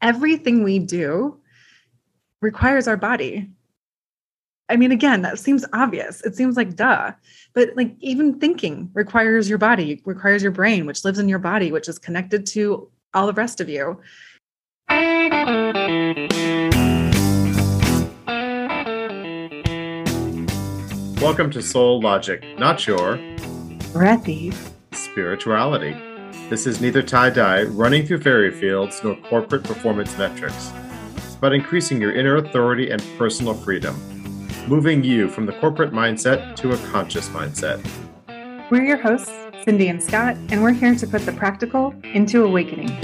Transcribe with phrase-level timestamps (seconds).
[0.00, 1.38] everything we do
[2.40, 3.50] requires our body.
[4.68, 6.20] I mean, again, that seems obvious.
[6.24, 7.12] It seems like duh.
[7.54, 11.72] But like even thinking requires your body, requires your brain, which lives in your body,
[11.72, 14.00] which is connected to all the rest of you.
[21.20, 23.16] Welcome to Soul Logic, not your
[23.92, 24.52] breathy
[24.92, 25.96] spirituality.
[26.50, 30.72] This is neither tie dye, running through fairy fields, nor corporate performance metrics.
[31.16, 33.94] It's about increasing your inner authority and personal freedom,
[34.66, 37.86] moving you from the corporate mindset to a conscious mindset.
[38.70, 39.30] We're your hosts,
[39.62, 42.98] Cindy and Scott, and we're here to put the practical into awakening.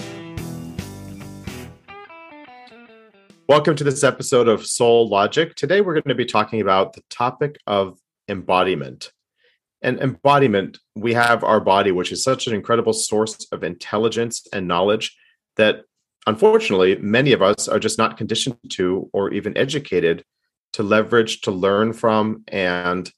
[3.47, 5.55] Welcome to this episode of Soul Logic.
[5.55, 9.13] Today we're going to be talking about the topic of embodiment.
[9.85, 14.67] And embodiment, we have our body, which is such an incredible source of intelligence and
[14.67, 15.15] knowledge
[15.57, 15.83] that
[16.27, 20.25] unfortunately many of us are just not conditioned to or even educated
[20.73, 22.45] to leverage, to learn from.
[22.49, 23.13] And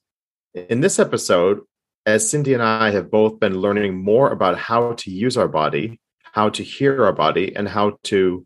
[0.54, 1.60] in this episode,
[2.04, 6.00] as Cindy and I have both been learning more about how to use our body,
[6.22, 8.44] how to hear our body, and how to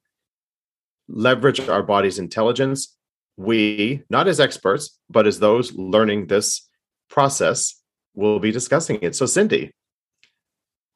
[1.08, 2.96] leverage our body's intelligence,
[3.38, 6.68] we, not as experts, but as those learning this
[7.08, 7.79] process,
[8.14, 9.14] will be discussing it.
[9.14, 9.72] So, Cindy,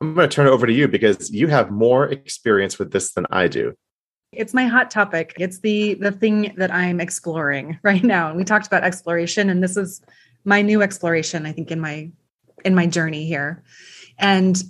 [0.01, 3.13] I'm going to turn it over to you because you have more experience with this
[3.13, 3.75] than I do.
[4.33, 5.35] It's my hot topic.
[5.39, 8.29] It's the the thing that I'm exploring right now.
[8.29, 10.03] And we talked about exploration and this is
[10.45, 12.11] my new exploration I think in my
[12.65, 13.63] in my journey here.
[14.19, 14.63] And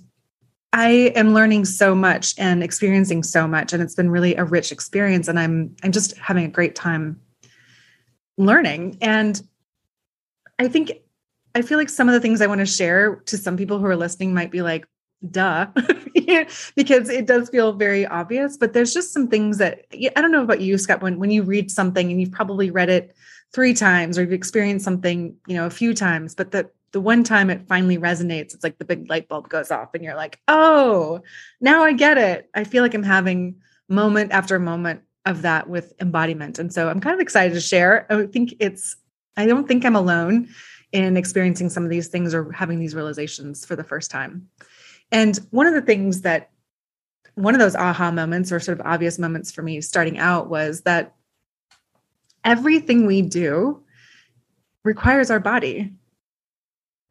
[0.73, 4.71] I am learning so much and experiencing so much and it's been really a rich
[4.71, 7.21] experience and I'm I'm just having a great time
[8.37, 9.41] learning and
[10.59, 10.93] I think
[11.55, 13.87] I feel like some of the things I want to share to some people who
[13.87, 14.87] are listening might be like
[15.31, 15.67] duh
[16.77, 20.43] because it does feel very obvious but there's just some things that I don't know
[20.43, 23.15] about you Scott when when you read something and you've probably read it
[23.55, 27.25] 3 times or you've experienced something you know a few times but the the one
[27.25, 30.41] time it finally resonates, it's like the big light bulb goes off and you're like,
[30.47, 31.21] oh,
[31.61, 32.49] now I get it.
[32.55, 33.57] I feel like I'm having
[33.89, 36.59] moment after moment of that with embodiment.
[36.59, 38.07] And so I'm kind of excited to share.
[38.11, 38.97] I think it's,
[39.37, 40.49] I don't think I'm alone
[40.95, 44.49] in experiencing some of these things or having these realizations for the first time.
[45.11, 46.51] And one of the things that,
[47.35, 50.83] one of those aha moments or sort of obvious moments for me starting out was
[50.83, 51.17] that
[52.45, 53.83] everything we do
[54.85, 55.93] requires our body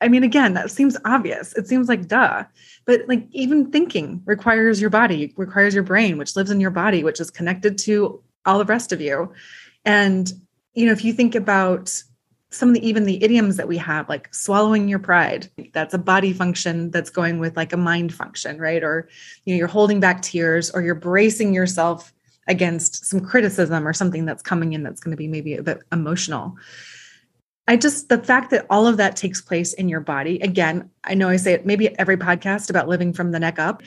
[0.04, 1.54] I mean, again, that seems obvious.
[1.54, 2.44] It seems like duh.
[2.84, 7.06] But like even thinking requires your body, requires your brain, which lives in your body,
[7.06, 9.32] which is connected to all the rest of you.
[9.86, 10.30] And,
[10.74, 12.04] you know, if you think about
[12.54, 15.98] some of the even the idioms that we have, like swallowing your pride, that's a
[15.98, 18.84] body function that's going with like a mind function, right?
[18.84, 19.10] Or,
[19.44, 22.14] you know, you're holding back tears or you're bracing yourself
[22.48, 25.80] against some criticism or something that's coming in that's going to be maybe a bit
[25.92, 26.56] emotional.
[27.68, 31.16] I just, the fact that all of that takes place in your body, again, I
[31.16, 33.82] know I say it maybe every podcast about living from the neck up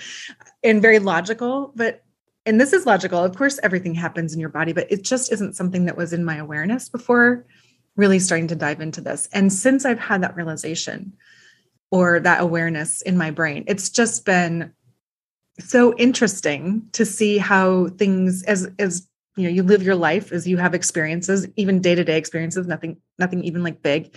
[0.65, 2.03] and very logical, but,
[2.47, 3.22] and this is logical.
[3.22, 6.25] Of course, everything happens in your body, but it just isn't something that was in
[6.25, 7.44] my awareness before
[7.97, 9.29] really starting to dive into this.
[9.33, 11.15] And since I've had that realization
[11.91, 14.73] or that awareness in my brain, it's just been
[15.59, 20.47] so interesting to see how things as as you know you live your life as
[20.47, 24.15] you have experiences even day-to-day experiences nothing nothing even like big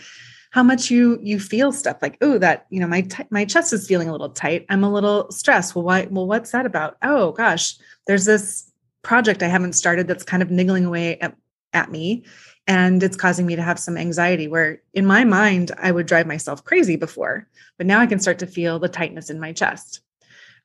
[0.51, 3.71] how much you you feel stuff like oh that you know my t- my chest
[3.71, 4.65] is feeling a little tight.
[4.69, 5.75] I'm a little stressed.
[5.75, 6.97] Well why well what's that about?
[7.01, 7.75] Oh gosh
[8.07, 11.35] there's this project i haven't started that's kind of niggling away at,
[11.71, 12.25] at me
[12.69, 16.27] and it's causing me to have some anxiety where in my mind i would drive
[16.27, 17.45] myself crazy before
[17.77, 19.99] but now i can start to feel the tightness in my chest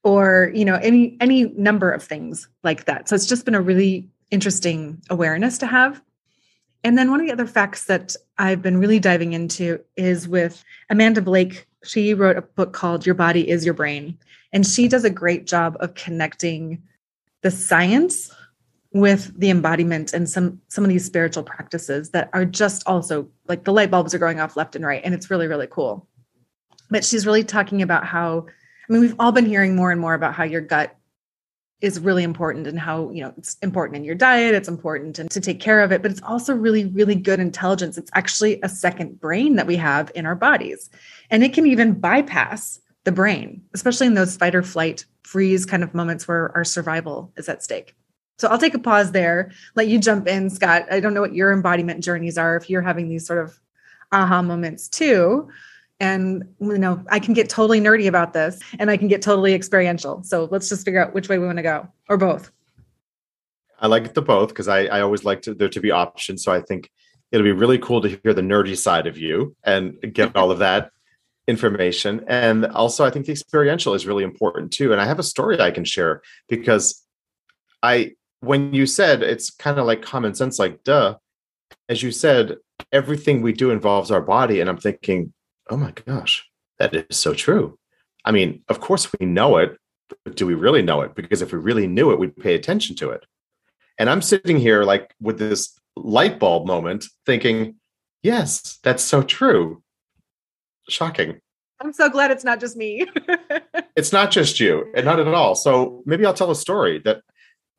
[0.04, 3.60] or you know any any number of things like that so it's just been a
[3.60, 6.03] really interesting awareness to have.
[6.82, 10.62] And then one of the other facts that I've been really diving into is with
[10.91, 11.66] Amanda Blake.
[11.84, 14.19] She wrote a book called Your Body is Your Brain.
[14.53, 16.82] And she does a great job of connecting
[17.42, 18.31] the science
[18.94, 23.65] with the embodiment and some some of these spiritual practices that are just also like
[23.65, 26.09] the light bulbs are going off left and right and it's really really cool.
[26.91, 30.15] But she's really talking about how i mean we've all been hearing more and more
[30.15, 30.97] about how your gut
[31.80, 35.28] is really important and how you know it's important in your diet it's important and
[35.28, 37.98] to take care of it but it's also really really good intelligence.
[37.98, 40.89] It's actually a second brain that we have in our bodies
[41.30, 45.83] and it can even bypass the brain especially in those fight or flight freeze kind
[45.83, 47.97] of moments where our survival is at stake
[48.39, 51.34] so i'll take a pause there let you jump in scott i don't know what
[51.34, 53.59] your embodiment journeys are if you're having these sort of
[54.13, 55.48] aha moments too
[56.01, 59.54] and you know i can get totally nerdy about this and i can get totally
[59.54, 62.51] experiential so let's just figure out which way we want to go or both
[63.84, 66.42] I like the both because I, I always like to, there to be options.
[66.42, 66.91] So I think
[67.33, 70.60] it'll be really cool to hear the nerdy side of you and get all of
[70.60, 70.91] that
[71.47, 72.25] information.
[72.27, 74.92] And also, I think the experiential is really important too.
[74.92, 77.04] And I have a story I can share because
[77.83, 78.13] I,
[78.45, 81.17] when you said it's kind of like common sense, like, duh,
[81.89, 82.57] as you said,
[82.93, 84.61] everything we do involves our body.
[84.61, 85.33] And I'm thinking,
[85.71, 86.47] oh my gosh,
[86.79, 87.79] that is so true.
[88.25, 89.77] I mean, of course we know it,
[90.25, 91.15] but do we really know it?
[91.15, 93.25] Because if we really knew it, we'd pay attention to it.
[93.99, 97.77] And I'm sitting here like with this light bulb moment thinking,
[98.23, 99.83] yes, that's so true.
[100.89, 101.41] Shocking.
[101.81, 103.07] I'm so glad it's not just me.
[103.97, 105.55] it's not just you, and not at all.
[105.55, 107.23] So maybe I'll tell a story that,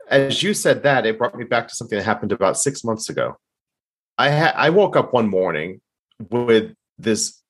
[0.09, 3.09] as you said that, it brought me back to something that happened about six months
[3.09, 3.37] ago.
[4.17, 5.81] I ha- I woke up one morning
[6.29, 7.41] with this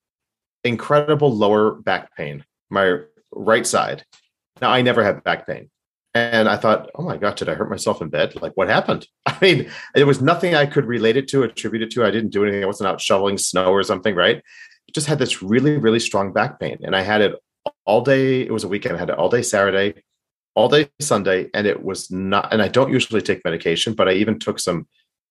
[0.63, 2.99] incredible lower back pain, my
[3.31, 4.03] right side.
[4.61, 5.69] Now I never had back pain.
[6.13, 8.41] And I thought, oh my God, did I hurt myself in bed?
[8.41, 9.05] Like, what happened?
[9.25, 12.05] I mean, there was nothing I could relate it to, attribute it to.
[12.05, 12.63] I didn't do anything.
[12.63, 14.41] I wasn't out shoveling snow or something, right?
[14.93, 16.79] Just had this really, really strong back pain.
[16.83, 17.33] And I had it
[17.85, 18.41] all day.
[18.41, 18.95] It was a weekend.
[18.95, 20.03] I had it all day Saturday,
[20.55, 21.49] all day Sunday.
[21.53, 24.87] And it was not, and I don't usually take medication, but I even took some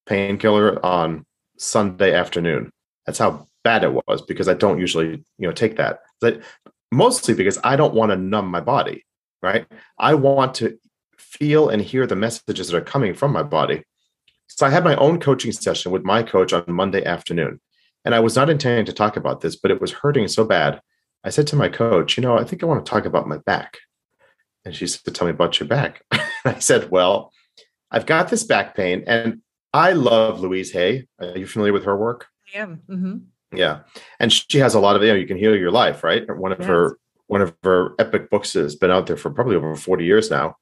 [0.06, 1.24] painkiller on
[1.58, 2.70] Sunday afternoon.
[3.06, 6.00] That's how bad it was because I don't usually, you know, take that.
[6.20, 6.42] But
[6.92, 9.04] mostly because I don't want to numb my body
[9.44, 9.66] right?
[9.98, 10.78] I want to
[11.18, 13.84] feel and hear the messages that are coming from my body.
[14.48, 17.60] So I had my own coaching session with my coach on Monday afternoon.
[18.04, 20.80] And I was not intending to talk about this, but it was hurting so bad.
[21.24, 23.38] I said to my coach, you know, I think I want to talk about my
[23.38, 23.78] back.
[24.64, 26.02] And she said, tell me about your back.
[26.44, 27.32] I said, well,
[27.90, 29.40] I've got this back pain and
[29.72, 31.06] I love Louise Hay.
[31.20, 32.28] Are you familiar with her work?
[32.54, 32.82] I am.
[32.88, 33.56] Mm-hmm.
[33.56, 33.80] Yeah.
[34.20, 36.24] And she has a lot of, you know, you can heal your life, right?
[36.36, 36.68] One of yes.
[36.68, 40.30] her one of her epic books has been out there for probably over 40 years
[40.30, 40.56] now.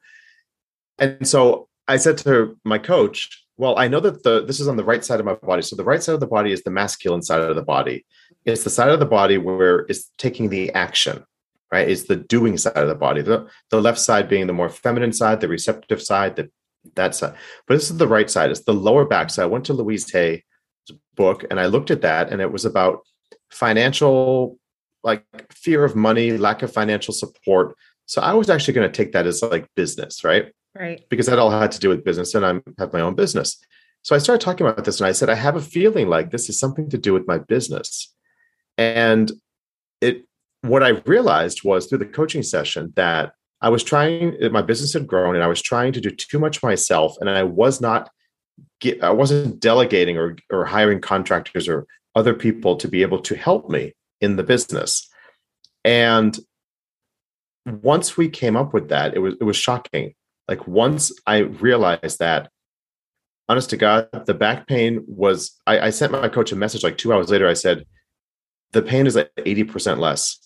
[0.99, 4.77] And so I said to my coach, well, I know that the this is on
[4.77, 5.63] the right side of my body.
[5.63, 8.07] So the right side of the body is the masculine side of the body.
[8.45, 11.25] It's the side of the body where it's taking the action,
[11.73, 11.89] right?
[11.89, 13.23] It's the doing side of the body.
[13.23, 16.51] The, the left side being the more feminine side, the receptive side, the
[16.95, 17.35] that side.
[17.67, 18.51] But this is the right side.
[18.51, 19.31] It's the lower back.
[19.31, 20.43] So I went to Louise Hay's
[21.15, 23.01] book and I looked at that, and it was about
[23.51, 24.59] financial
[25.05, 27.77] like fear of money, lack of financial support.
[28.07, 30.53] So I was actually going to take that as like business, right?
[30.79, 31.03] Right.
[31.09, 33.59] Because that all had to do with business and I have my own business.
[34.03, 36.49] So I started talking about this and I said, I have a feeling like this
[36.49, 38.15] is something to do with my business.
[38.79, 39.31] And
[40.01, 40.25] it,
[40.63, 45.07] what I realized was through the coaching session that I was trying, my business had
[45.07, 48.11] grown and I was trying to do too much myself and I was not,
[49.03, 53.71] I wasn't delegating or, or hiring contractors or other people to be able to help
[53.71, 55.09] me in the business.
[55.85, 56.39] And
[57.67, 60.15] once we came up with that, it was it was shocking.
[60.49, 62.51] Like once I realized that,
[63.49, 65.53] honest to God, the back pain was.
[65.67, 67.49] I, I sent my coach a message like two hours later.
[67.49, 67.85] I said,
[68.73, 70.39] the pain is eighty percent less.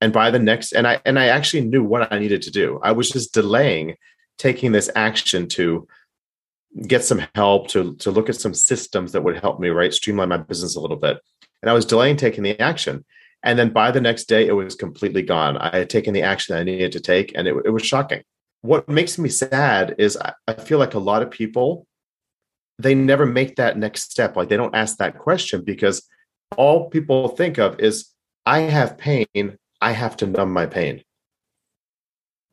[0.00, 2.80] And by the next, and I and I actually knew what I needed to do.
[2.82, 3.96] I was just delaying
[4.38, 5.88] taking this action to
[6.86, 10.28] get some help to to look at some systems that would help me right streamline
[10.28, 11.18] my business a little bit
[11.62, 13.04] and I was delaying taking the action.
[13.42, 15.56] And then by the next day, it was completely gone.
[15.56, 18.22] I had taken the action I needed to take, and it, it was shocking.
[18.62, 21.86] What makes me sad is I, I feel like a lot of people
[22.78, 24.36] they never make that next step.
[24.36, 26.06] Like they don't ask that question because
[26.56, 28.10] all people think of is
[28.44, 29.26] I have pain,
[29.80, 31.02] I have to numb my pain.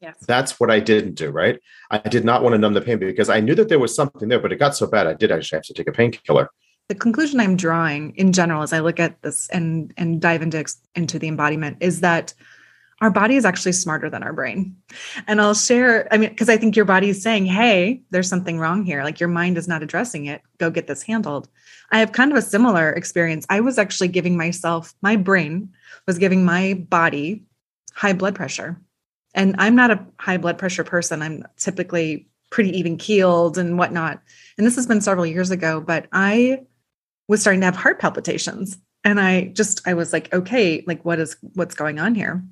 [0.02, 0.18] Yes.
[0.28, 1.60] That's what I didn't do, right?
[1.90, 4.28] I did not want to numb the pain because I knew that there was something
[4.28, 6.50] there, but it got so bad I did actually have to take a painkiller
[6.90, 10.64] the conclusion I'm drawing in general as I look at this and and dive into
[10.96, 12.34] into the embodiment is that
[13.02, 14.78] our body is actually smarter than our brain.
[15.28, 18.60] And I'll share, I mean, because I think your body is saying, hey, there's something
[18.60, 19.04] wrong here.
[19.04, 20.42] Like your mind is not addressing it.
[20.58, 21.50] Go get this handled.
[21.92, 23.46] I have kind of a similar experience.
[23.50, 25.74] I was actually giving myself, my brain
[26.08, 27.44] was giving my body
[27.94, 28.80] high blood pressure.
[29.34, 31.22] And I'm not a high blood pressure person.
[31.22, 34.22] I'm typically pretty even keeled and whatnot.
[34.58, 36.62] And this has been several years ago, but I
[37.28, 41.20] was starting to have heart palpitations and i just i was like okay like what
[41.20, 42.44] is what's going on here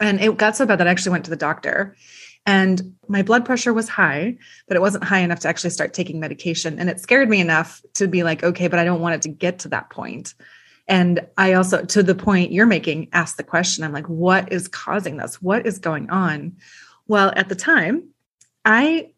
[0.00, 1.96] and it got so bad that i actually went to the doctor
[2.44, 4.36] and my blood pressure was high
[4.68, 7.82] but it wasn't high enough to actually start taking medication and it scared me enough
[7.94, 10.34] to be like okay but i don't want it to get to that point
[10.88, 14.68] and i also to the point you're making ask the question i'm like what is
[14.68, 16.56] causing this what is going on
[17.06, 18.08] well at the time
[18.64, 19.10] i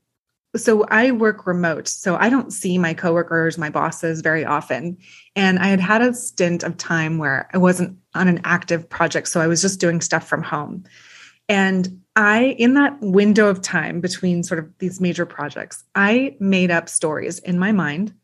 [0.56, 4.96] so I work remote, so I don't see my coworkers, my bosses very often.
[5.36, 9.28] And I had had a stint of time where I wasn't on an active project,
[9.28, 10.84] so I was just doing stuff from home.
[11.48, 16.70] And I, in that window of time between sort of these major projects, I made
[16.70, 18.14] up stories in my mind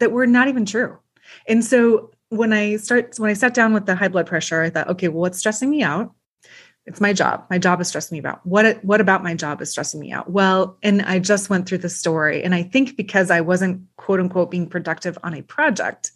[0.00, 0.98] that were not even true.
[1.46, 4.70] And so when I start, when I sat down with the high blood pressure, I
[4.70, 6.14] thought, okay, well, what's stressing me out?
[6.86, 7.44] It's my job.
[7.50, 8.44] My job is stressing me out.
[8.46, 10.30] What what about my job is stressing me out?
[10.30, 14.20] Well, and I just went through the story, and I think because I wasn't quote
[14.20, 16.12] unquote being productive on a project,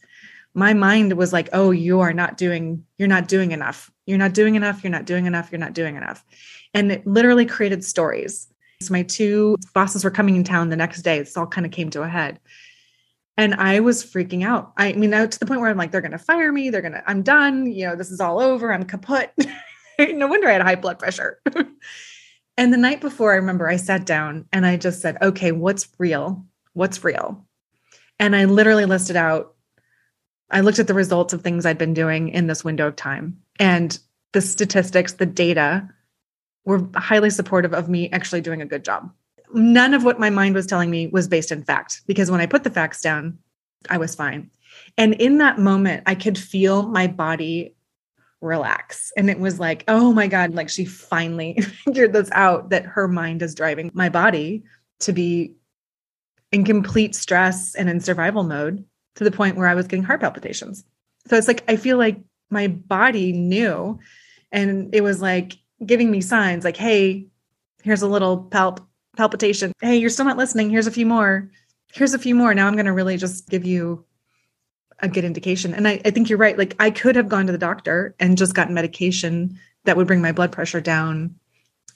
[0.55, 2.85] my mind was like, "Oh, you are not doing.
[2.97, 3.91] You're not doing enough.
[4.07, 4.83] You're not doing enough.
[4.83, 5.53] You're not doing enough.
[5.53, 6.25] You're not doing enough."
[6.75, 8.49] and it literally created stories.
[8.81, 11.19] So my two bosses were coming in town the next day.
[11.19, 12.41] This all kind of came to a head.
[13.37, 14.73] And I was freaking out.
[14.77, 16.71] I mean, now to the point where I'm like, they're going to fire me.
[16.71, 17.67] They're going to, I'm done.
[17.67, 18.73] You know, this is all over.
[18.73, 19.33] I'm kaput.
[19.99, 21.41] no wonder I had high blood pressure.
[22.57, 25.89] and the night before, I remember I sat down and I just said, okay, what's
[25.99, 26.45] real?
[26.75, 27.47] What's real?
[28.19, 29.55] And I literally listed out,
[30.51, 33.39] I looked at the results of things I'd been doing in this window of time
[33.59, 33.99] and
[34.33, 35.89] the statistics, the data
[36.65, 39.13] were highly supportive of me actually doing a good job.
[39.55, 42.47] None of what my mind was telling me was based in fact, because when I
[42.47, 43.39] put the facts down,
[43.91, 44.51] I was fine.
[44.97, 47.75] And in that moment, I could feel my body
[48.41, 49.13] relax.
[49.17, 51.55] And it was like, oh my God, like she finally
[51.85, 54.65] figured this out that her mind is driving my body
[55.01, 55.55] to be
[56.51, 60.21] in complete stress and in survival mode to the point where I was getting heart
[60.21, 60.85] palpitations.
[61.27, 62.19] So it's like, I feel like
[62.51, 63.99] my body knew.
[64.51, 65.57] And it was like,
[65.87, 67.27] giving me signs like, hey,
[67.83, 68.85] here's a little palp
[69.17, 69.73] palpitation.
[69.81, 70.71] Hey, you're still not listening.
[70.71, 71.51] Here's a few more.
[71.93, 72.55] Here's a few more.
[72.55, 74.05] Now I'm going to really just give you
[75.01, 75.75] a good indication.
[75.75, 76.57] And I, I think you're right.
[76.57, 80.23] Like I could have gone to the doctor and just gotten medication that would bring
[80.23, 81.35] my blood pressure down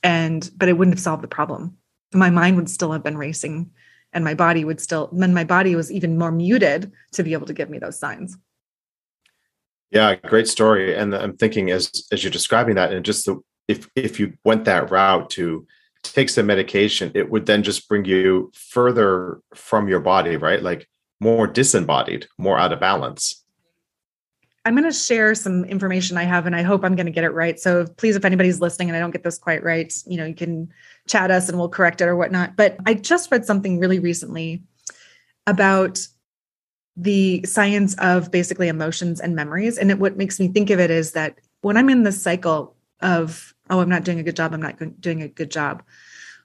[0.02, 1.76] and but it wouldn't have solved the problem.
[2.12, 3.70] My mind would still have been racing
[4.12, 7.46] and my body would still and my body was even more muted to be able
[7.46, 8.36] to give me those signs.
[9.90, 10.96] Yeah, great story.
[10.96, 14.64] And I'm thinking as as you're describing that and just the if if you went
[14.64, 15.66] that route to
[16.14, 20.62] take some medication, it would then just bring you further from your body, right?
[20.62, 20.88] Like
[21.20, 23.42] more disembodied, more out of balance.
[24.64, 27.22] I'm going to share some information I have, and I hope I'm going to get
[27.22, 27.58] it right.
[27.58, 30.34] So please, if anybody's listening and I don't get this quite right, you know, you
[30.34, 30.68] can
[31.06, 32.56] chat us and we'll correct it or whatnot.
[32.56, 34.64] But I just read something really recently
[35.46, 36.00] about
[36.96, 39.78] the science of basically emotions and memories.
[39.78, 42.74] And it, what makes me think of it is that when I'm in this cycle
[43.00, 44.52] of oh, I'm not doing a good job.
[44.52, 45.82] I'm not doing a good job.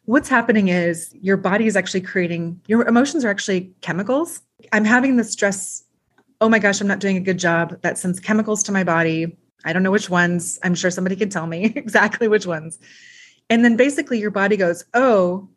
[0.06, 4.42] What's happening is your body is actually creating, your emotions are actually chemicals.
[4.72, 5.84] I'm having the stress.
[6.40, 7.80] Oh my gosh, I'm not doing a good job.
[7.82, 9.38] That sends chemicals to my body.
[9.64, 10.60] I don't know which ones.
[10.64, 12.80] I'm sure somebody can tell me exactly which ones.
[13.50, 15.50] And then basically your body goes, oh,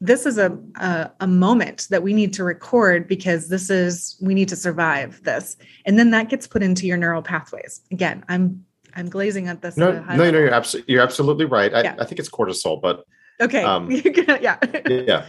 [0.00, 4.34] this is a, a, a moment that we need to record because this is we
[4.34, 5.56] need to survive this
[5.86, 8.64] and then that gets put into your neural pathways again i'm
[8.96, 9.76] I'm glazing at this.
[9.76, 11.72] No, no, no, you're absolutely you're absolutely right.
[11.74, 11.96] I, yeah.
[11.98, 13.04] I think it's cortisol, but
[13.40, 15.26] okay, um, yeah, yeah.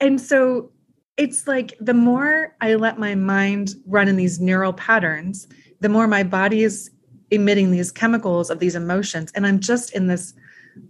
[0.00, 0.70] And so
[1.16, 5.48] it's like the more I let my mind run in these neural patterns,
[5.80, 6.90] the more my body is
[7.30, 10.34] emitting these chemicals of these emotions, and I'm just in this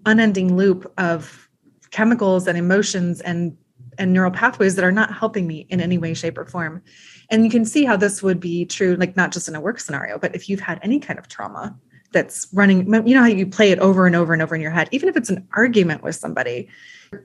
[0.07, 1.49] unending loop of
[1.91, 3.57] chemicals and emotions and
[3.99, 6.83] and neural pathways that are not helping me in any way shape or form
[7.31, 9.81] and you can see how this would be true like not just in a work
[9.81, 11.77] scenario but if you've had any kind of trauma
[12.13, 14.71] that's running you know how you play it over and over and over in your
[14.71, 16.69] head even if it's an argument with somebody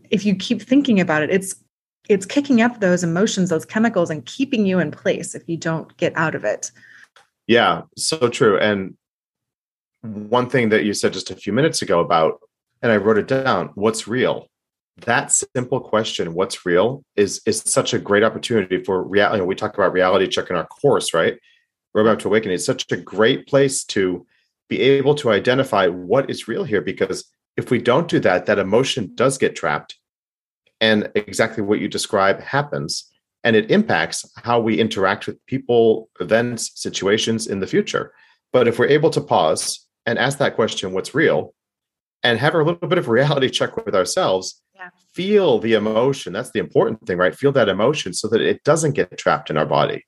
[0.10, 1.56] if you keep thinking about it it's
[2.10, 5.96] it's kicking up those emotions those chemicals and keeping you in place if you don't
[5.98, 6.72] get out of it.
[7.48, 8.58] Yeah so true.
[8.58, 8.96] And
[10.01, 12.39] one thing that you said just a few minutes ago about
[12.82, 14.48] and i wrote it down what's real?
[15.00, 19.48] That simple question what's real is is such a great opportunity for reality you know,
[19.48, 21.38] we talk about reality check in our course right?
[21.96, 24.25] Roadmap to awakening it's such a great place to
[24.70, 28.60] be able to identify what is real here because if we don't do that that
[28.60, 29.96] emotion does get trapped.
[30.82, 33.12] And exactly what you describe happens
[33.44, 38.12] and it impacts how we interact with people events situations in the future.
[38.52, 41.54] But if we're able to pause and ask that question what's real
[42.24, 44.90] and have a little bit of reality check with ourselves yeah.
[45.14, 46.34] feel the emotion.
[46.34, 47.36] That's the important thing right?
[47.36, 50.04] Feel that emotion so that it doesn't get trapped in our body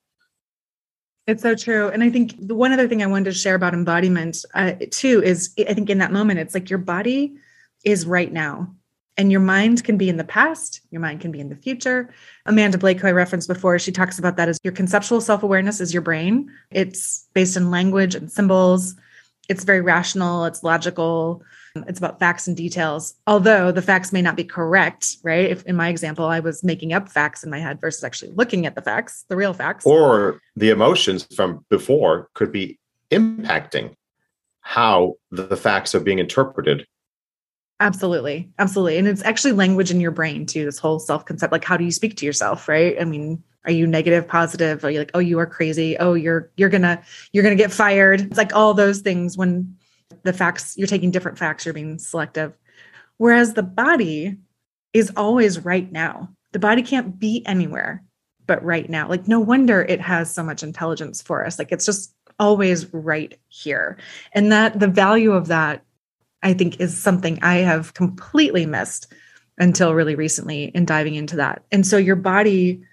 [1.27, 1.89] it's so true.
[1.89, 5.21] And I think the one other thing I wanted to share about embodiment uh, too
[5.21, 7.35] is I think in that moment, it's like your body
[7.83, 8.73] is right now
[9.17, 12.13] and your mind can be in the past, your mind can be in the future.
[12.45, 15.81] Amanda Blake, who I referenced before, she talks about that as your conceptual self awareness
[15.81, 16.49] is your brain.
[16.71, 18.95] It's based in language and symbols,
[19.49, 21.43] it's very rational, it's logical.
[21.87, 25.49] It's about facts and details, although the facts may not be correct, right?
[25.49, 28.65] If in my example, I was making up facts in my head versus actually looking
[28.65, 29.85] at the facts, the real facts.
[29.85, 32.79] Or the emotions from before could be
[33.11, 33.93] impacting
[34.61, 36.87] how the facts are being interpreted
[37.79, 38.49] Absolutely.
[38.57, 38.97] Absolutely.
[38.97, 41.51] And it's actually language in your brain too, this whole self concept.
[41.51, 42.67] Like, how do you speak to yourself?
[42.67, 42.99] Right.
[42.99, 44.83] I mean, are you negative, positive?
[44.83, 45.97] Are you like, oh, you are crazy?
[45.97, 48.21] Oh, you're, you're gonna, you're gonna get fired.
[48.21, 49.75] It's like all those things when
[50.23, 52.53] the facts, you're taking different facts, you're being selective.
[53.17, 54.37] Whereas the body
[54.93, 56.29] is always right now.
[56.53, 58.03] The body can't be anywhere
[58.47, 59.09] but right now.
[59.09, 61.59] Like, no wonder it has so much intelligence for us.
[61.59, 63.97] Like, it's just always right here.
[64.31, 65.83] And that the value of that
[66.43, 69.13] I think is something I have completely missed
[69.57, 71.63] until really recently in diving into that.
[71.71, 72.83] And so your body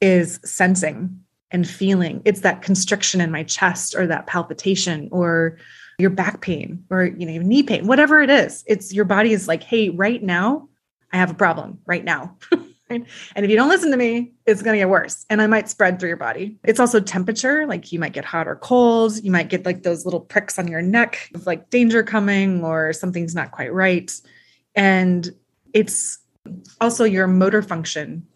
[0.00, 2.22] is sensing and feeling.
[2.24, 5.58] It's that constriction in my chest or that palpitation or
[5.98, 8.64] your back pain or you know knee pain, whatever it is.
[8.66, 10.68] It's your body is like, "Hey, right now
[11.12, 12.36] I have a problem right now."
[12.90, 15.68] And if you don't listen to me, it's going to get worse and I might
[15.68, 16.58] spread through your body.
[16.64, 19.22] It's also temperature, like you might get hot or cold.
[19.22, 22.92] You might get like those little pricks on your neck of like danger coming or
[22.92, 24.12] something's not quite right.
[24.74, 25.30] And
[25.72, 26.18] it's
[26.80, 28.26] also your motor function.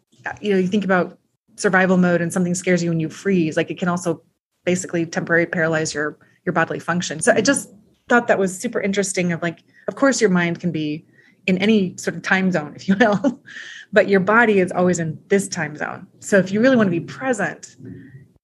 [0.40, 1.18] You know, you think about
[1.56, 4.22] survival mode and something scares you and you freeze, like it can also
[4.64, 7.20] basically temporarily paralyze your your bodily function.
[7.20, 7.44] So I mm-hmm.
[7.44, 7.70] just
[8.08, 11.06] thought that was super interesting of like of course your mind can be
[11.46, 13.42] in any sort of time zone if you will
[13.94, 16.06] but your body is always in this time zone.
[16.18, 17.76] So if you really want to be present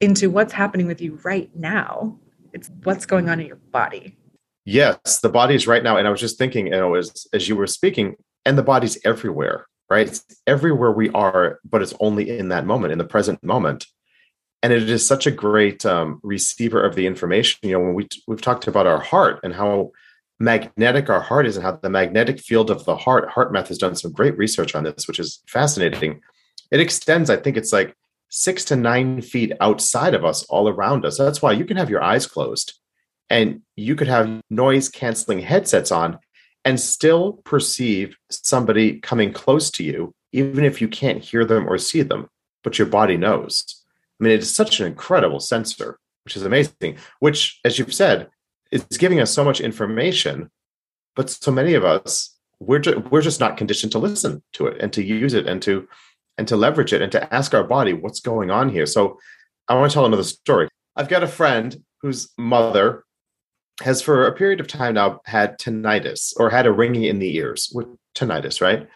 [0.00, 2.17] into what's happening with you right now,
[2.52, 4.17] it's what's going on in your body.
[4.64, 5.97] Yes, the body's right now.
[5.97, 8.14] And I was just thinking, you know, as as you were speaking,
[8.47, 10.06] and the body's everywhere, right?
[10.06, 13.87] It's everywhere we are, but it's only in that moment, in the present moment.
[14.62, 17.59] And it is such a great um, receiver of the information.
[17.62, 19.90] You know, when we we've talked about our heart and how
[20.38, 23.97] magnetic our heart is and how the magnetic field of the heart, HeartMath has done
[23.97, 26.20] some great research on this, which is fascinating.
[26.70, 27.94] It extends, I think it's like
[28.28, 31.18] six to nine feet outside of us, all around us.
[31.18, 32.78] That's why you can have your eyes closed
[33.30, 36.18] and you could have noise canceling headsets on
[36.64, 41.79] and still perceive somebody coming close to you, even if you can't hear them or
[41.79, 42.29] see them,
[42.62, 43.83] but your body knows.
[44.21, 48.29] I mean, it is such an incredible sensor, which is amazing, which, as you've said,
[48.70, 50.51] is giving us so much information,
[51.16, 54.81] but so many of us we're just, we're just not conditioned to listen to it
[54.81, 55.88] and to use it and to
[56.38, 58.87] and to leverage it and to ask our body what's going on here.
[58.87, 59.18] So
[59.68, 60.68] I want to tell another story.
[60.96, 63.05] I've got a friend whose mother
[63.81, 67.37] has for a period of time now had tinnitus or had a ringing in the
[67.37, 68.88] ears with tinnitus, right?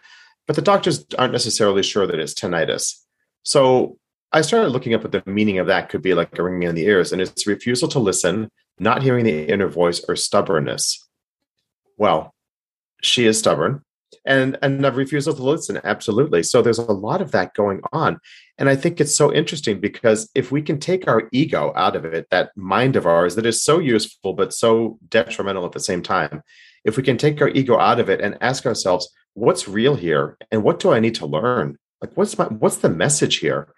[0.47, 2.95] But the doctors aren't necessarily sure that it's tinnitus.
[3.43, 3.97] So
[4.31, 6.75] I started looking up what the meaning of that could be like a ringing in
[6.75, 11.07] the ears, and it's refusal to listen, not hearing the inner voice, or stubbornness.
[11.97, 12.33] Well,
[13.01, 13.83] she is stubborn
[14.25, 18.19] and and a refusal to listen absolutely so there's a lot of that going on
[18.57, 22.05] and i think it's so interesting because if we can take our ego out of
[22.05, 26.01] it that mind of ours that is so useful but so detrimental at the same
[26.01, 26.41] time
[26.83, 30.37] if we can take our ego out of it and ask ourselves what's real here?
[30.51, 31.77] And what do i need to learn?
[32.01, 33.73] Like what's my what's the message here?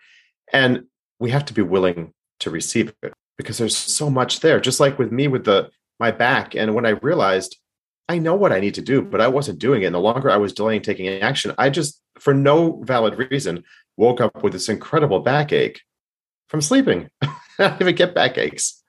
[0.53, 0.83] And
[1.19, 4.59] we have to be willing to receive it because there's so much there.
[4.59, 6.55] Just like with me with the my back.
[6.55, 7.57] And when i realized
[8.07, 9.87] i know what i need to do but i wasn't doing it.
[9.87, 13.63] And the longer i was delaying taking action i just for no valid reason
[13.97, 15.81] woke up with this incredible backache
[16.47, 17.09] from sleeping.
[17.21, 17.29] I
[17.59, 18.83] didn't even get backaches.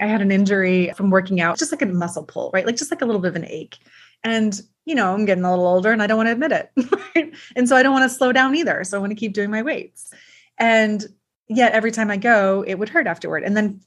[0.00, 2.66] I had an injury from working out just like a muscle pull right?
[2.66, 3.78] Like just like a little bit of an ache.
[4.22, 7.34] And you know i'm getting a little older and i don't want to admit it
[7.56, 9.50] and so i don't want to slow down either so i want to keep doing
[9.50, 10.12] my weights.
[10.58, 11.04] And
[11.48, 13.44] yet every time I go, it would hurt afterward.
[13.44, 13.80] And then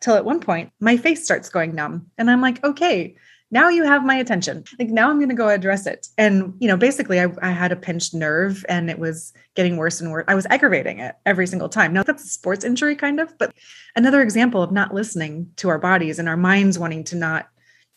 [0.00, 2.10] till at one point, my face starts going numb.
[2.18, 3.16] And I'm like, okay,
[3.50, 4.64] now you have my attention.
[4.78, 6.08] Like now I'm going to go address it.
[6.16, 10.00] And, you know, basically I, I, had a pinched nerve and it was getting worse
[10.00, 10.24] and worse.
[10.28, 11.92] I was aggravating it every single time.
[11.92, 13.52] Now that's a sports injury kind of, but
[13.96, 17.48] another example of not listening to our bodies and our minds wanting to not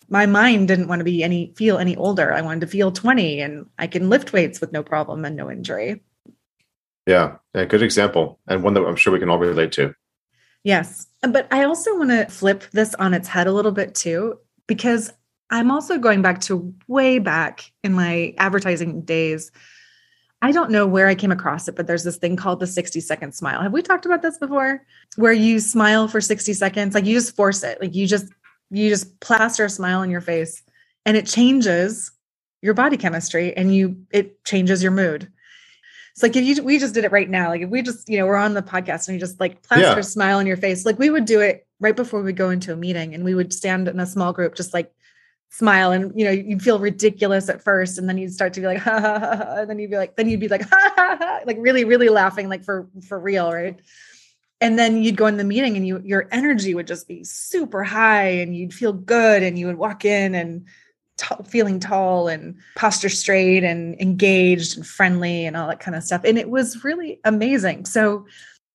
[0.10, 2.34] my mind didn't want to be any feel any older.
[2.34, 5.50] I wanted to feel 20 and I can lift weights with no problem and no
[5.50, 6.04] injury.
[7.08, 9.94] Yeah, yeah, good example, and one that I'm sure we can all relate to.
[10.63, 11.08] Yes.
[11.22, 15.12] But I also want to flip this on its head a little bit too, because
[15.54, 19.52] I'm also going back to way back in my advertising days.
[20.42, 23.00] I don't know where I came across it, but there's this thing called the 60
[23.00, 23.62] second smile.
[23.62, 24.84] Have we talked about this before?
[25.16, 28.34] Where you smile for 60 seconds, like you just force it, like you just
[28.72, 30.63] you just plaster a smile on your face
[31.06, 32.12] and it changes
[32.63, 35.32] your body chemistry and you it changes your mood.
[36.13, 37.50] It's like if you we just did it right now.
[37.50, 39.86] Like if we just, you know, we're on the podcast and you just like plaster
[39.86, 39.98] yeah.
[40.00, 42.74] a smile on your face, like we would do it right before we go into
[42.74, 44.92] a meeting and we would stand in a small group, just like
[45.54, 47.98] smile and you know, you'd feel ridiculous at first.
[47.98, 49.98] And then you'd start to be like, ha ha ha, ha and then you'd be
[49.98, 53.20] like, then you'd be like, ha ha ha, like really, really laughing, like for for
[53.20, 53.80] real, right?
[54.63, 57.84] and then you'd go in the meeting and you your energy would just be super
[57.84, 60.66] high and you'd feel good and you would walk in and
[61.18, 66.04] t- feeling tall and posture straight and engaged and friendly and all that kind of
[66.04, 66.22] stuff.
[66.24, 67.86] And it was really amazing.
[67.86, 68.26] So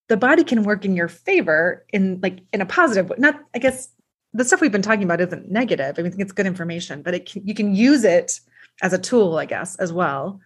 [0.08, 3.16] the body can work in your favor in like in a positive way.
[3.18, 3.88] Not, I guess
[4.32, 5.98] the stuff we've been talking about isn't negative.
[5.98, 8.40] I mean, I think it's good information, but it can, you can use it
[8.82, 10.40] as a tool, I guess, as well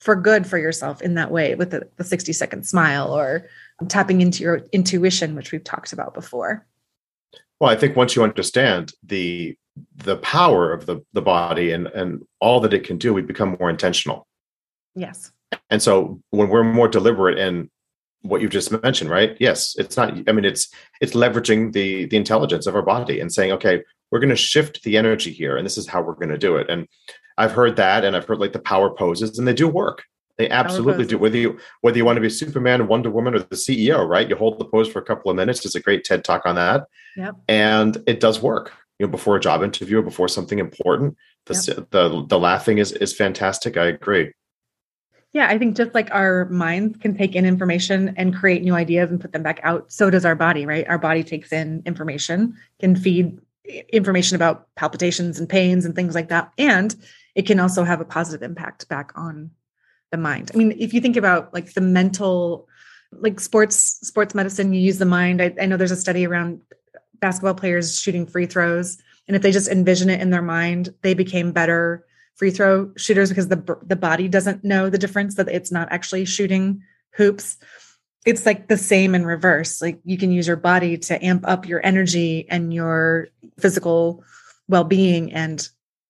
[0.00, 3.48] for good for yourself in that way with the, the 60 second smile or
[3.88, 6.66] tapping into your intuition, which we've talked about before.
[7.60, 9.56] Well, I think once you understand the
[9.96, 13.56] the power of the the body and and all that it can do, we become
[13.58, 14.26] more intentional.
[14.94, 15.32] Yes.
[15.70, 17.70] And so when we're more deliberate in
[18.22, 19.36] what you just mentioned, right?
[19.40, 20.28] Yes, it's not.
[20.28, 20.68] I mean, it's
[21.00, 24.82] it's leveraging the the intelligence of our body and saying, okay, we're going to shift
[24.82, 26.68] the energy here, and this is how we're going to do it.
[26.68, 26.86] And
[27.38, 30.04] I've heard that, and I've heard like the power poses, and they do work.
[30.38, 31.18] They absolutely do.
[31.18, 34.28] Whether you whether you want to be Superman, Wonder Woman, or the CEO, right?
[34.28, 35.62] You hold the pose for a couple of minutes.
[35.62, 36.84] There's a great TED talk on that.
[37.16, 37.36] Yep.
[37.48, 38.72] And it does work.
[38.98, 41.90] You know, before a job interview or before something important, the yep.
[41.90, 43.76] the the laughing is is fantastic.
[43.76, 44.32] I agree.
[45.32, 49.10] Yeah, I think just like our minds can take in information and create new ideas
[49.10, 50.88] and put them back out, so does our body, right?
[50.88, 53.38] Our body takes in information, can feed
[53.92, 56.52] information about palpitations and pains and things like that.
[56.56, 56.94] And
[57.34, 59.50] it can also have a positive impact back on
[60.10, 60.50] the mind.
[60.54, 62.68] I mean, if you think about like the mental,
[63.12, 65.42] like sports, sports medicine, you use the mind.
[65.42, 66.60] I, I know there's a study around
[67.20, 68.98] basketball players shooting free throws.
[69.26, 73.28] And if they just envision it in their mind, they became better free throw shooters
[73.28, 77.58] because the the body doesn't know the difference that it's not actually shooting hoops
[78.26, 79.80] it's like the same in reverse.
[79.80, 84.24] Like you can use your body to amp up your energy and your physical
[84.68, 85.66] well being, and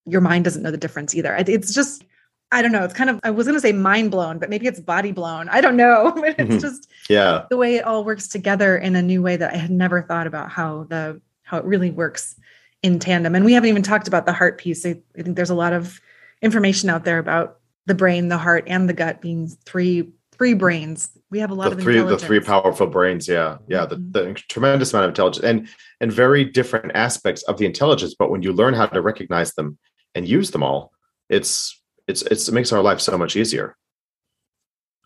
[0.07, 1.37] your mind doesn't know the difference either.
[1.37, 2.05] It's just,
[2.51, 2.85] I don't know.
[2.85, 5.51] It's kind of, I was going to say mind blown, but maybe it's body blown.
[5.51, 6.11] I don't know.
[6.17, 6.59] but it's mm-hmm.
[6.59, 9.71] just yeah the way it all works together in a new way that I had
[9.71, 12.35] never thought about how the, how it really works
[12.83, 13.35] in tandem.
[13.35, 14.87] And we haven't even talked about the heart piece.
[14.87, 16.01] I, I think there's a lot of
[16.43, 21.11] information out there about the brain, the heart, and the gut being three three brains.
[21.31, 23.59] We have a lot the of three the three powerful brains yeah.
[23.69, 24.13] Yeah mm-hmm.
[24.13, 25.69] the, the tremendous amount of intelligence and
[26.01, 29.79] and very different aspects of the intelligence but when you learn how to recognize them
[30.15, 30.93] and use them all
[31.29, 33.77] it's it's, it's it makes our life so much easier.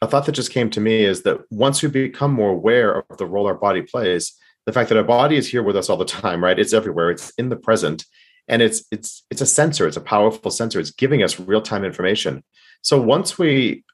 [0.02, 3.18] A thought that just came to me is that once we become more aware of
[3.18, 4.32] the role our body plays
[4.66, 6.58] the fact that our body is here with us all the time right?
[6.58, 7.10] It's everywhere.
[7.10, 8.04] It's in the present
[8.50, 12.44] and it's it's it's a sensor it's a powerful sensor it's giving us real-time information.
[12.82, 13.84] So once we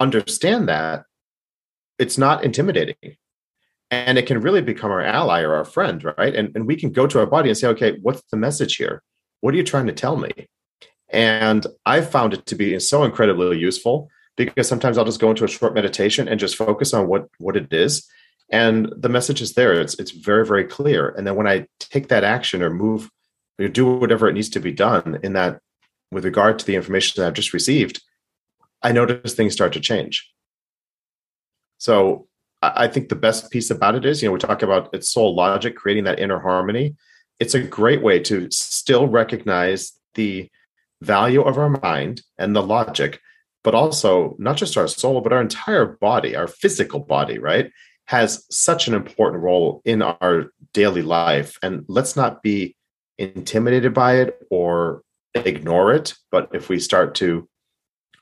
[0.00, 1.04] understand that
[1.98, 3.16] it's not intimidating.
[3.90, 6.34] And it can really become our ally or our friend right?
[6.34, 9.02] And, and we can go to our body and say okay what's the message here?
[9.42, 10.32] What are you trying to tell me?
[11.10, 15.44] And i found it to be so incredibly useful because sometimes i'll just go into
[15.44, 18.08] a short meditation and just focus on what what it is.
[18.48, 19.74] And the message is there.
[19.74, 21.10] It's it's very very clear.
[21.10, 23.10] And then when i take that action or move
[23.58, 25.60] or do whatever it needs to be done in that
[26.10, 28.02] with regard to the information that i've just received
[28.82, 30.30] i notice things start to change
[31.78, 32.26] so
[32.62, 35.34] I think the best piece about it is, you know, we talk about its soul
[35.34, 36.96] logic, creating that inner harmony.
[37.38, 40.50] It's a great way to still recognize the
[41.02, 43.20] value of our mind and the logic,
[43.62, 47.70] but also not just our soul, but our entire body, our physical body, right?
[48.06, 51.58] Has such an important role in our daily life.
[51.62, 52.75] And let's not be
[53.18, 55.02] intimidated by it or
[55.34, 56.14] ignore it.
[56.30, 57.48] But if we start to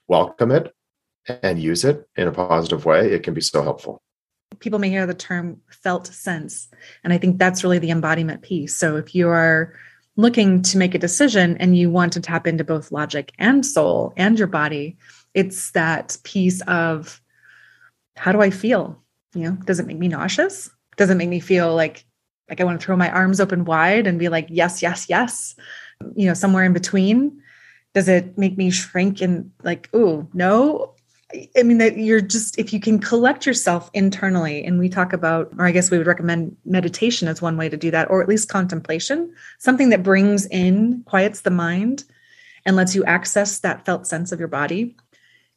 [0.08, 0.74] welcome it
[1.42, 4.02] and use it in a positive way, it can be so helpful.
[4.60, 6.68] People may hear the term felt sense.
[7.02, 8.76] And I think that's really the embodiment piece.
[8.76, 9.74] So if you are
[10.16, 14.12] looking to make a decision and you want to tap into both logic and soul
[14.16, 14.96] and your body,
[15.34, 17.20] it's that piece of
[18.16, 19.02] how do I feel?
[19.34, 20.70] You know, does it make me nauseous?
[20.96, 22.06] Does it make me feel like
[22.48, 25.54] like I want to throw my arms open wide and be like, yes, yes, yes,
[26.14, 27.40] you know, somewhere in between?
[27.94, 30.94] Does it make me shrink and like, oh, no?
[31.56, 35.50] I mean, that you're just, if you can collect yourself internally, and we talk about,
[35.58, 38.28] or I guess we would recommend meditation as one way to do that, or at
[38.28, 42.04] least contemplation, something that brings in, quiets the mind,
[42.66, 44.96] and lets you access that felt sense of your body,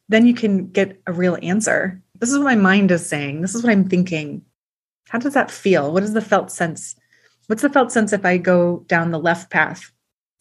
[0.08, 2.02] then you can get a real answer.
[2.18, 3.42] This is what my mind is saying.
[3.42, 4.42] This is what I'm thinking.
[5.08, 5.92] How does that feel?
[5.92, 6.94] What is the felt sense?
[7.46, 9.90] What's the felt sense if I go down the left path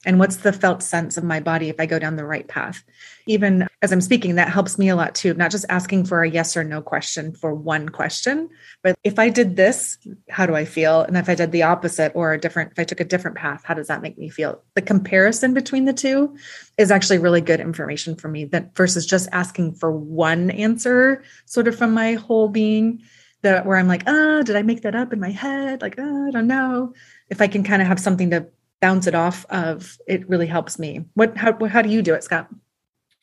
[0.06, 2.84] and what's the felt sense of my body if I go down the right path?
[3.28, 6.30] Even as I'm speaking, that helps me a lot too, not just asking for a
[6.30, 8.50] yes or no question for one question,
[8.84, 9.98] but if I did this,
[10.30, 11.02] how do I feel?
[11.02, 13.64] And if I did the opposite or a different, if I took a different path,
[13.64, 14.62] how does that make me feel?
[14.76, 16.36] The comparison between the two
[16.78, 21.70] is actually really good information for me that versus just asking for one answer sort
[21.70, 23.02] of from my whole being
[23.42, 25.82] that where I'm like, ah, oh, did I make that up in my head?
[25.82, 26.94] Like, oh, I don't know.
[27.30, 28.48] If I can kind of have something to
[28.82, 31.06] bounce it off of, it really helps me.
[31.14, 32.48] What how how do you do it, Scott?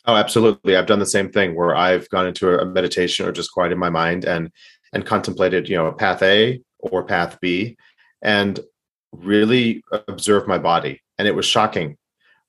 [0.07, 0.77] Oh, absolutely.
[0.77, 3.91] I've done the same thing where I've gone into a meditation or just quieted my
[3.91, 4.51] mind and
[4.93, 7.77] and contemplated, you know, a path A or path B
[8.23, 8.61] and
[9.13, 11.01] really observed my body.
[11.19, 11.97] And it was shocking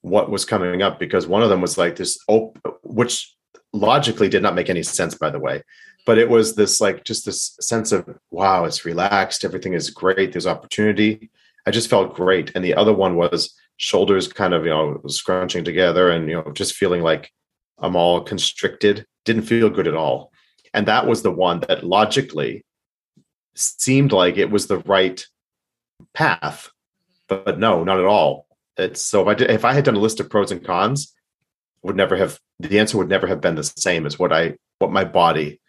[0.02, 3.36] what was coming up because one of them was like this op- which
[3.74, 5.62] logically did not make any sense by the way
[6.06, 10.32] but it was this like just this sense of wow it's relaxed everything is great
[10.32, 11.30] there's opportunity.
[11.68, 15.64] I just felt great and the other one was shoulders kind of you know scrunching
[15.64, 17.32] together and you know just feeling like
[17.80, 20.32] i'm all constricted didn't feel good at all.
[20.74, 22.64] And that was the one that logically
[23.56, 25.26] seemed like it was the right
[26.14, 26.70] path
[27.28, 28.48] but, but no not at all.
[28.78, 31.14] It's so if i did if i had done a list of pros and cons
[31.82, 34.92] would never have the answer would never have been the same as what I what
[34.92, 35.60] my body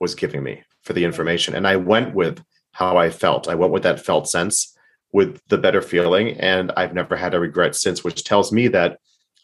[0.00, 1.54] was giving me for the information.
[1.54, 3.48] And I went with how I felt.
[3.48, 4.76] I went with that felt sense
[5.12, 6.38] with the better feeling.
[6.38, 8.98] And I've never had a regret since, which tells me that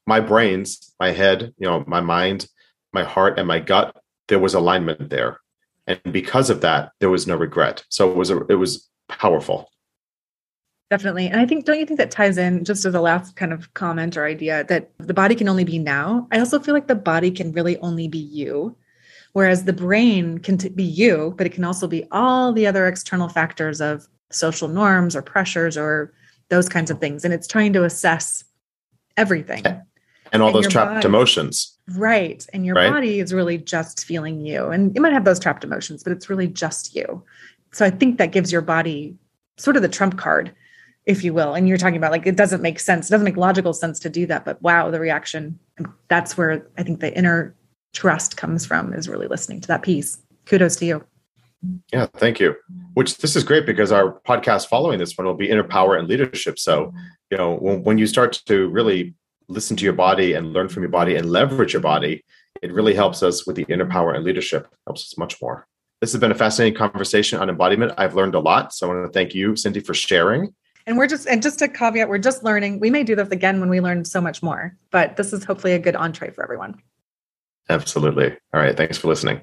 [0.06, 2.46] my brains, my head, you know, my mind,
[2.92, 3.96] my heart, and my gut,
[4.28, 5.38] there was alignment there.
[5.86, 7.84] And because of that, there was no regret.
[7.88, 9.70] So it was a, it was powerful.
[10.90, 11.28] Definitely.
[11.28, 13.72] And I think, don't you think that ties in just as a last kind of
[13.72, 16.28] comment or idea that the body can only be now?
[16.30, 18.76] I also feel like the body can really only be you,
[19.32, 22.86] whereas the brain can t- be you, but it can also be all the other
[22.86, 26.12] external factors of social norms or pressures or
[26.48, 27.24] those kinds of things.
[27.24, 28.44] And it's trying to assess
[29.16, 29.64] everything.
[30.32, 31.76] And all and those trapped body, emotions.
[31.94, 32.46] Right.
[32.52, 32.90] And your right?
[32.90, 34.68] body is really just feeling you.
[34.68, 37.22] And you might have those trapped emotions, but it's really just you.
[37.72, 39.16] So I think that gives your body
[39.58, 40.54] sort of the trump card
[41.04, 41.54] if you will.
[41.54, 43.08] And you're talking about like it doesn't make sense.
[43.08, 44.44] It doesn't make logical sense to do that.
[44.44, 45.58] But wow, the reaction.
[46.08, 47.54] That's where I think the inner
[47.92, 50.18] trust comes from is really listening to that piece.
[50.46, 51.04] Kudos to you.
[51.92, 52.56] Yeah, thank you.
[52.94, 56.08] Which this is great because our podcast following this one will be inner power and
[56.08, 56.58] leadership.
[56.58, 56.92] So,
[57.30, 59.14] you know, when, when you start to really
[59.48, 62.24] listen to your body and learn from your body and leverage your body,
[62.62, 65.66] it really helps us with the inner power and leadership, helps us much more.
[66.00, 67.92] This has been a fascinating conversation on embodiment.
[67.96, 68.74] I've learned a lot.
[68.74, 70.52] So I want to thank you, Cindy, for sharing.
[70.84, 72.80] And we're just, and just a caveat, we're just learning.
[72.80, 75.74] We may do this again when we learn so much more, but this is hopefully
[75.74, 76.80] a good entree for everyone.
[77.68, 78.36] Absolutely.
[78.52, 78.76] All right.
[78.76, 79.42] Thanks for listening.